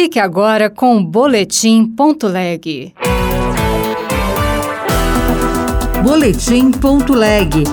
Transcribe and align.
Fique 0.00 0.20
agora 0.20 0.70
com 0.70 0.96
o 0.96 1.04
Boletim 1.04 1.84
Ponto 1.84 2.28
Leg. 2.28 2.94
Boletim 6.04 6.70
Ponto 6.70 7.12
Leg. 7.12 7.64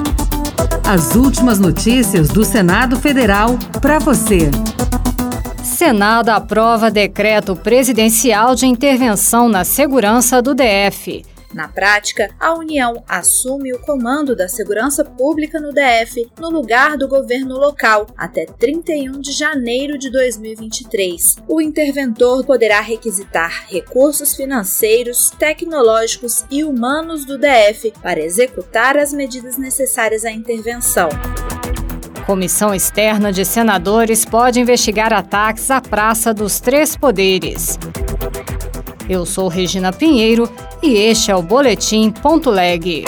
As 0.83 1.15
últimas 1.15 1.59
notícias 1.59 2.27
do 2.29 2.43
Senado 2.43 2.99
Federal 2.99 3.59
para 3.79 3.99
você. 3.99 4.49
Senado 5.63 6.29
aprova 6.29 6.89
decreto 6.89 7.55
presidencial 7.55 8.55
de 8.55 8.65
intervenção 8.65 9.47
na 9.47 9.63
segurança 9.63 10.41
do 10.41 10.55
DF. 10.55 11.23
Na 11.55 11.69
prática, 11.69 12.29
a 12.37 12.53
União 12.53 13.01
assume 13.07 13.71
o 13.71 13.79
comando 13.79 14.35
da 14.35 14.45
segurança 14.45 15.05
pública 15.05 15.57
no 15.57 15.71
DF 15.71 16.29
no 16.37 16.49
lugar 16.49 16.97
do 16.97 17.07
governo 17.07 17.57
local 17.57 18.07
até 18.17 18.45
31 18.45 19.21
de 19.21 19.31
janeiro 19.31 19.97
de 19.97 20.11
2023. 20.11 21.37
O 21.47 21.61
interventor 21.61 22.45
poderá 22.45 22.81
requisitar 22.81 23.67
recursos 23.69 24.35
financeiros, 24.35 25.29
tecnológicos 25.29 26.43
e 26.51 26.61
humanos 26.61 27.23
do 27.23 27.37
DF 27.37 27.93
para 28.03 28.19
executar 28.19 28.97
as 28.97 29.13
medidas 29.13 29.57
necessárias 29.57 30.25
à 30.25 30.31
intervenção. 30.31 31.07
Comissão 32.25 32.75
externa 32.75 33.31
de 33.31 33.45
senadores 33.45 34.25
pode 34.25 34.59
investigar 34.59 35.13
ataques 35.13 35.71
à 35.71 35.79
Praça 35.79 36.33
dos 36.33 36.59
Três 36.59 36.97
Poderes. 36.97 37.79
Eu 39.07 39.25
sou 39.25 39.47
Regina 39.47 39.93
Pinheiro 39.93 40.49
e 40.81 40.93
este 40.95 41.29
é 41.29 41.35
o 41.35 41.41
Boletim 41.41 42.09
Ponto 42.09 42.49
Leg. 42.49 43.05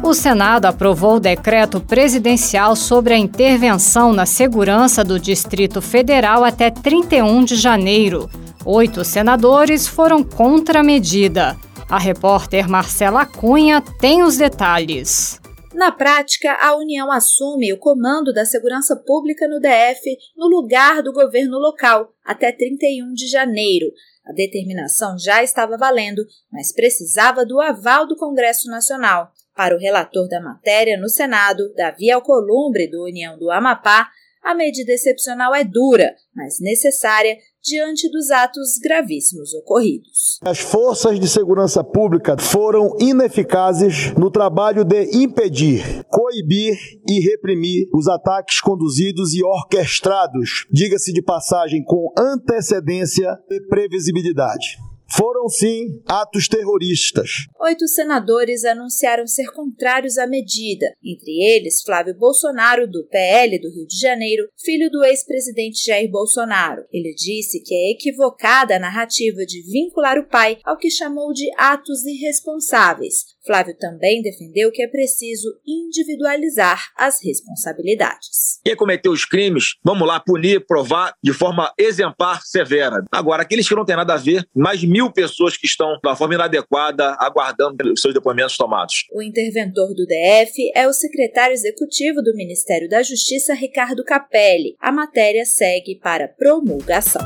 O 0.00 0.14
Senado 0.14 0.66
aprovou 0.66 1.16
o 1.16 1.20
decreto 1.20 1.80
presidencial 1.80 2.76
sobre 2.76 3.14
a 3.14 3.18
intervenção 3.18 4.12
na 4.12 4.24
segurança 4.24 5.02
do 5.02 5.18
Distrito 5.18 5.82
Federal 5.82 6.44
até 6.44 6.70
31 6.70 7.44
de 7.44 7.56
janeiro. 7.56 8.30
Oito 8.64 9.04
senadores 9.04 9.88
foram 9.88 10.22
contra 10.22 10.80
a 10.80 10.84
medida. 10.84 11.56
A 11.90 11.98
repórter 11.98 12.68
Marcela 12.68 13.26
Cunha 13.26 13.80
tem 13.80 14.22
os 14.22 14.36
detalhes. 14.36 15.40
Na 15.76 15.92
prática, 15.92 16.54
a 16.54 16.74
União 16.74 17.12
assume 17.12 17.70
o 17.70 17.76
comando 17.76 18.32
da 18.32 18.46
segurança 18.46 18.96
pública 18.96 19.46
no 19.46 19.60
DF 19.60 20.16
no 20.34 20.46
lugar 20.46 21.02
do 21.02 21.12
governo 21.12 21.58
local 21.58 22.14
até 22.24 22.50
31 22.50 23.12
de 23.12 23.28
janeiro. 23.28 23.92
A 24.24 24.32
determinação 24.32 25.18
já 25.18 25.42
estava 25.42 25.76
valendo, 25.76 26.24
mas 26.50 26.72
precisava 26.72 27.44
do 27.44 27.60
aval 27.60 28.06
do 28.06 28.16
Congresso 28.16 28.70
Nacional. 28.70 29.30
Para 29.54 29.76
o 29.76 29.78
relator 29.78 30.26
da 30.28 30.40
matéria 30.40 30.98
no 30.98 31.10
Senado, 31.10 31.70
Davi 31.74 32.10
Alcolumbre, 32.10 32.90
do 32.90 33.04
União 33.04 33.38
do 33.38 33.50
Amapá, 33.50 34.08
a 34.42 34.54
medida 34.54 34.92
excepcional 34.92 35.54
é 35.54 35.62
dura, 35.62 36.14
mas 36.34 36.58
necessária 36.58 37.36
diante 37.66 38.08
dos 38.10 38.30
atos 38.30 38.78
gravíssimos 38.80 39.52
ocorridos. 39.54 40.38
As 40.42 40.60
forças 40.60 41.18
de 41.18 41.28
segurança 41.28 41.82
pública 41.82 42.36
foram 42.38 42.96
ineficazes 43.00 44.12
no 44.16 44.30
trabalho 44.30 44.84
de 44.84 45.16
impedir, 45.16 46.04
coibir 46.04 46.78
e 47.08 47.20
reprimir 47.20 47.88
os 47.92 48.06
ataques 48.06 48.60
conduzidos 48.60 49.34
e 49.34 49.42
orquestrados, 49.42 50.66
diga-se 50.70 51.12
de 51.12 51.22
passagem, 51.22 51.82
com 51.84 52.12
antecedência 52.16 53.36
e 53.50 53.60
previsibilidade. 53.68 54.85
Foram 55.08 55.48
sim 55.48 56.02
atos 56.06 56.48
terroristas. 56.48 57.46
Oito 57.60 57.86
senadores 57.86 58.64
anunciaram 58.64 59.26
ser 59.26 59.52
contrários 59.52 60.18
à 60.18 60.26
medida, 60.26 60.86
entre 61.02 61.30
eles 61.30 61.82
Flávio 61.82 62.14
Bolsonaro, 62.14 62.90
do 62.90 63.06
PL 63.06 63.58
do 63.60 63.70
Rio 63.70 63.86
de 63.86 63.98
Janeiro, 63.98 64.48
filho 64.56 64.90
do 64.90 65.04
ex-presidente 65.04 65.84
Jair 65.86 66.10
Bolsonaro. 66.10 66.84
Ele 66.92 67.14
disse 67.14 67.62
que 67.62 67.74
é 67.74 67.92
equivocada 67.92 68.76
a 68.76 68.80
narrativa 68.80 69.46
de 69.46 69.62
vincular 69.62 70.18
o 70.18 70.28
pai 70.28 70.58
ao 70.64 70.76
que 70.76 70.90
chamou 70.90 71.32
de 71.32 71.48
atos 71.56 72.04
irresponsáveis, 72.04 73.36
Flávio 73.46 73.76
também 73.78 74.20
defendeu 74.20 74.72
que 74.72 74.82
é 74.82 74.88
preciso 74.88 75.48
individualizar 75.64 76.88
as 76.96 77.22
responsabilidades. 77.22 78.60
Quem 78.64 78.74
cometeu 78.74 79.12
os 79.12 79.24
crimes, 79.24 79.76
vamos 79.84 80.06
lá 80.06 80.18
punir, 80.18 80.66
provar 80.66 81.14
de 81.22 81.32
forma 81.32 81.72
exemplar, 81.78 82.42
severa. 82.42 83.04
Agora, 83.12 83.42
aqueles 83.42 83.68
que 83.68 83.74
não 83.76 83.84
têm 83.84 83.94
nada 83.94 84.14
a 84.14 84.18
ver, 84.18 84.44
mais 84.54 84.80
de 84.80 84.88
mil 84.96 85.12
pessoas 85.12 85.58
que 85.58 85.66
estão 85.66 85.98
de 86.02 86.16
forma 86.16 86.34
inadequada 86.34 87.14
aguardando 87.20 87.92
os 87.92 88.00
seus 88.00 88.14
depoimentos 88.14 88.56
tomados. 88.56 89.04
O 89.12 89.22
interventor 89.22 89.88
do 89.88 90.06
DF 90.06 90.72
é 90.74 90.88
o 90.88 90.92
secretário 90.94 91.52
executivo 91.52 92.22
do 92.22 92.34
Ministério 92.34 92.88
da 92.88 93.02
Justiça, 93.02 93.52
Ricardo 93.52 94.02
Capelli. 94.02 94.74
A 94.80 94.90
matéria 94.90 95.44
segue 95.44 95.96
para 95.96 96.26
promulgação. 96.26 97.20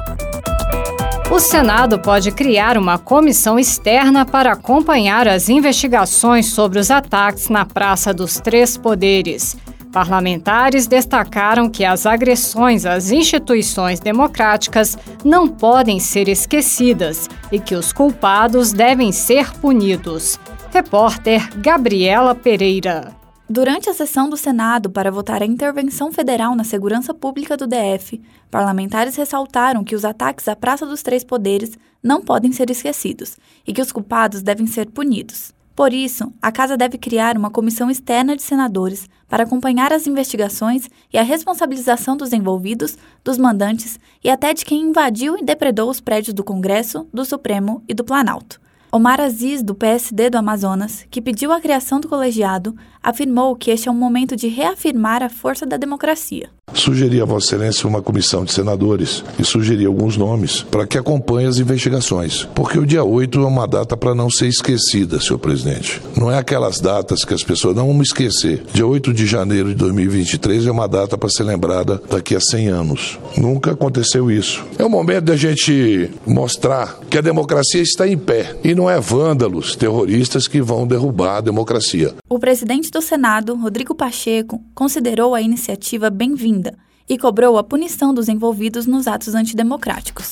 O 1.31 1.39
Senado 1.39 2.01
pode 2.01 2.33
criar 2.33 2.77
uma 2.77 2.99
comissão 2.99 3.57
externa 3.57 4.27
para 4.27 4.51
acompanhar 4.51 5.29
as 5.29 5.49
investigações 5.49 6.47
sobre 6.47 6.81
os 6.81 6.91
ataques 6.91 7.49
na 7.49 7.65
Praça 7.65 8.13
dos 8.13 8.41
Três 8.41 8.77
Poderes. 8.77 9.57
Parlamentares 9.93 10.87
destacaram 10.87 11.69
que 11.69 11.85
as 11.85 12.07
agressões 12.07 12.87
às 12.87 13.11
instituições 13.11 13.99
democráticas 13.99 14.97
não 15.25 15.49
podem 15.49 15.99
ser 15.99 16.29
esquecidas 16.29 17.29
e 17.51 17.59
que 17.59 17.75
os 17.75 17.93
culpados 17.93 18.73
devem 18.73 19.11
ser 19.11 19.53
punidos. 19.59 20.39
Repórter 20.73 21.51
Gabriela 21.59 22.35
Pereira. 22.35 23.17
Durante 23.49 23.91
a 23.91 23.95
sessão 23.95 24.31
do 24.31 24.37
Senado 24.37 24.89
para 24.89 25.11
votar 25.11 25.43
a 25.43 25.47
intervenção 25.47 26.13
federal 26.13 26.55
na 26.55 26.63
segurança 26.63 27.13
pública 27.13 27.57
do 27.57 27.67
DF, 27.67 28.23
parlamentares 28.49 29.17
ressaltaram 29.17 29.83
que 29.83 29.97
os 29.97 30.05
ataques 30.05 30.47
à 30.47 30.55
Praça 30.55 30.87
dos 30.87 31.03
Três 31.03 31.25
Poderes 31.25 31.77
não 32.01 32.23
podem 32.23 32.53
ser 32.53 32.71
esquecidos 32.71 33.37
e 33.67 33.73
que 33.73 33.83
os 33.83 33.91
culpados 33.91 34.41
devem 34.41 34.69
ser 34.69 34.89
punidos. 34.91 35.53
Por 35.81 35.95
isso, 35.95 36.31
a 36.43 36.53
Casa 36.53 36.77
deve 36.77 36.99
criar 36.99 37.39
uma 37.39 37.51
comissão 37.51 37.91
externa 37.91 38.37
de 38.37 38.43
senadores 38.43 39.09
para 39.27 39.45
acompanhar 39.45 39.95
as 39.95 40.07
investigações 40.07 40.91
e 41.11 41.17
a 41.17 41.23
responsabilização 41.23 42.19
dos 42.19 42.35
envolvidos, 42.35 42.99
dos 43.25 43.39
mandantes 43.39 43.99
e 44.23 44.29
até 44.29 44.53
de 44.53 44.63
quem 44.63 44.83
invadiu 44.83 45.39
e 45.39 45.43
depredou 45.43 45.89
os 45.89 45.99
prédios 45.99 46.35
do 46.35 46.45
Congresso, 46.45 47.09
do 47.11 47.25
Supremo 47.25 47.83
e 47.89 47.95
do 47.95 48.05
Planalto. 48.05 48.61
Omar 48.93 49.23
Aziz, 49.23 49.63
do 49.63 49.75
PSD 49.75 50.29
do 50.29 50.37
Amazonas, 50.37 51.07
que 51.11 51.23
pediu 51.23 51.51
a 51.51 51.61
criação 51.63 51.99
do 51.99 52.11
colegiado, 52.11 52.77
afirmou 53.03 53.57
que 53.57 53.71
este 53.71 53.89
é 53.89 53.91
um 53.91 53.95
momento 53.95 54.37
de 54.37 54.49
reafirmar 54.49 55.23
a 55.23 55.31
força 55.31 55.65
da 55.65 55.79
democracia. 55.79 56.51
Sugeri 56.75 57.21
a 57.21 57.25
Vossa 57.25 57.47
Excelência 57.47 57.89
uma 57.89 58.01
comissão 58.01 58.45
de 58.45 58.53
senadores 58.53 59.25
e 59.39 59.45
sugeri 59.45 59.85
alguns 59.85 60.17
nomes 60.17 60.63
para 60.63 60.87
que 60.87 60.97
acompanhe 60.97 61.47
as 61.47 61.59
investigações, 61.59 62.49
porque 62.55 62.79
o 62.79 62.87
dia 62.87 63.05
8 63.05 63.41
é 63.41 63.47
uma 63.47 63.67
data 63.67 63.97
para 63.97 64.15
não 64.15 64.31
ser 64.31 64.47
esquecida, 64.47 65.21
senhor 65.21 65.39
presidente. 65.39 66.01
Não 66.17 66.31
é 66.31 66.39
aquelas 66.39 66.81
datas 66.81 67.25
que 67.25 67.35
as 67.35 67.43
pessoas 67.43 67.75
não 67.75 67.89
vão 67.89 68.03
esquecer. 68.03 68.63
Dia 68.73 68.87
8 68.87 69.13
de 69.13 69.27
janeiro 69.27 69.69
de 69.69 69.75
2023 69.75 70.67
é 70.67 70.71
uma 70.71 70.87
data 70.87 71.19
para 71.19 71.29
ser 71.29 71.43
lembrada 71.43 72.01
daqui 72.09 72.37
a 72.37 72.41
100 72.41 72.69
anos. 72.69 73.19
Nunca 73.37 73.73
aconteceu 73.73 74.31
isso. 74.31 74.65
É 74.79 74.85
o 74.85 74.91
momento 74.91 75.25
da 75.25 75.37
gente 75.37 76.11
mostrar 76.27 77.01
que 77.11 77.19
a 77.19 77.23
democracia 77.23 77.83
está 77.83 78.07
em 78.07 78.17
pé 78.17 78.57
e 78.63 78.75
não 78.75 78.89
é 78.89 79.01
vândalos, 79.01 79.75
terroristas 79.75 80.47
que 80.47 80.63
vão 80.63 80.87
derrubar 80.87 81.39
a 81.39 81.41
democracia. 81.41 82.15
O 82.29 82.39
presidente 82.39 82.91
do 82.91 83.03
Senado, 83.03 83.55
Rodrigo 83.57 83.95
Pacheco, 83.95 84.63
considerou 84.75 85.35
a 85.35 85.43
iniciativa 85.43 86.11
bem-vinda 86.11 86.70
e 87.11 87.19
cobrou 87.19 87.59
a 87.59 87.65
punição 87.65 88.15
dos 88.15 88.29
envolvidos 88.29 88.87
nos 88.87 89.09
atos 89.09 89.35
antidemocráticos. 89.35 90.31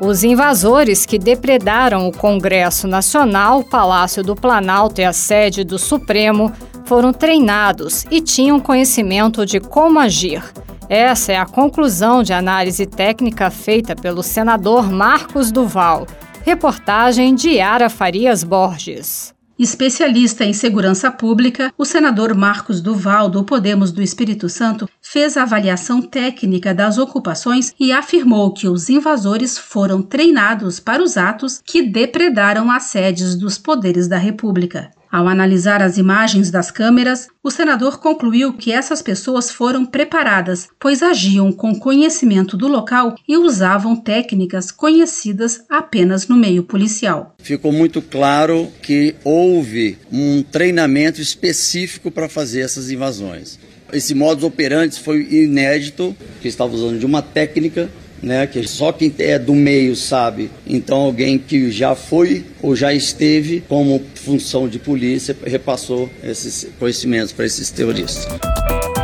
Os 0.00 0.22
invasores 0.22 1.04
que 1.04 1.18
depredaram 1.18 2.08
o 2.08 2.12
Congresso 2.12 2.86
Nacional, 2.86 3.64
Palácio 3.64 4.22
do 4.22 4.36
Planalto 4.36 5.00
e 5.00 5.04
a 5.04 5.12
sede 5.12 5.64
do 5.64 5.78
Supremo 5.78 6.52
foram 6.84 7.12
treinados 7.12 8.06
e 8.10 8.20
tinham 8.20 8.60
conhecimento 8.60 9.44
de 9.44 9.58
como 9.58 9.98
agir. 9.98 10.42
Essa 10.88 11.32
é 11.32 11.36
a 11.36 11.46
conclusão 11.46 12.22
de 12.22 12.32
análise 12.32 12.86
técnica 12.86 13.50
feita 13.50 13.94
pelo 13.94 14.22
senador 14.22 14.90
Marcos 14.90 15.52
Duval. 15.52 16.06
Reportagem 16.42 17.34
de 17.34 17.50
Yara 17.50 17.90
Farias 17.90 18.42
Borges. 18.42 19.34
Especialista 19.60 20.42
em 20.42 20.54
segurança 20.54 21.10
pública, 21.10 21.70
o 21.76 21.84
senador 21.84 22.34
Marcos 22.34 22.80
Duval, 22.80 23.28
do 23.28 23.44
Podemos 23.44 23.92
do 23.92 24.00
Espírito 24.00 24.48
Santo, 24.48 24.88
fez 25.02 25.36
a 25.36 25.42
avaliação 25.42 26.00
técnica 26.00 26.72
das 26.72 26.96
ocupações 26.96 27.74
e 27.78 27.92
afirmou 27.92 28.54
que 28.54 28.66
os 28.66 28.88
invasores 28.88 29.58
foram 29.58 30.00
treinados 30.00 30.80
para 30.80 31.02
os 31.02 31.18
atos 31.18 31.60
que 31.62 31.82
depredaram 31.82 32.70
as 32.70 32.84
sedes 32.84 33.36
dos 33.36 33.58
poderes 33.58 34.08
da 34.08 34.16
República. 34.16 34.92
Ao 35.10 35.26
analisar 35.26 35.82
as 35.82 35.98
imagens 35.98 36.52
das 36.52 36.70
câmeras, 36.70 37.26
o 37.42 37.50
senador 37.50 37.98
concluiu 37.98 38.52
que 38.52 38.70
essas 38.70 39.02
pessoas 39.02 39.50
foram 39.50 39.84
preparadas, 39.84 40.68
pois 40.78 41.02
agiam 41.02 41.50
com 41.50 41.74
conhecimento 41.74 42.56
do 42.56 42.68
local 42.68 43.16
e 43.26 43.36
usavam 43.36 43.96
técnicas 43.96 44.70
conhecidas 44.70 45.62
apenas 45.68 46.28
no 46.28 46.36
meio 46.36 46.62
policial. 46.62 47.34
Ficou 47.42 47.72
muito 47.72 48.00
claro 48.00 48.68
que 48.82 49.16
houve 49.24 49.98
um 50.12 50.44
treinamento 50.44 51.20
específico 51.20 52.08
para 52.08 52.28
fazer 52.28 52.60
essas 52.60 52.88
invasões. 52.88 53.58
Esse 53.92 54.14
modus 54.14 54.44
operandi 54.44 55.00
foi 55.00 55.26
inédito, 55.28 56.14
que 56.40 56.46
estava 56.46 56.72
usando 56.72 57.00
de 57.00 57.06
uma 57.06 57.20
técnica 57.20 57.90
né, 58.22 58.46
que 58.46 58.66
só 58.66 58.92
quem 58.92 59.12
é 59.18 59.38
do 59.38 59.54
meio 59.54 59.96
sabe. 59.96 60.50
Então, 60.66 60.98
alguém 60.98 61.38
que 61.38 61.70
já 61.70 61.94
foi 61.94 62.44
ou 62.62 62.76
já 62.76 62.92
esteve 62.92 63.62
como 63.68 64.02
função 64.14 64.68
de 64.68 64.78
polícia 64.78 65.36
repassou 65.44 66.10
esses 66.22 66.68
conhecimentos 66.78 67.32
para 67.32 67.46
esses 67.46 67.70
terroristas. 67.70 68.26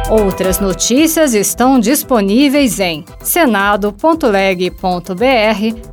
Outras 0.08 0.60
notícias 0.60 1.34
estão 1.34 1.80
disponíveis 1.80 2.78
em 2.78 3.04
senado.leg.br 3.22 4.72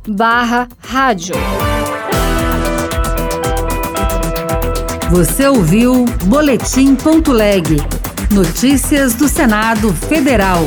barra 0.06 0.68
rádio. 0.78 1.34
Você 5.10 5.46
ouviu 5.46 6.04
Boletim.leg. 6.24 7.76
Notícias 8.32 9.14
do 9.14 9.28
Senado 9.28 9.92
Federal. 9.92 10.64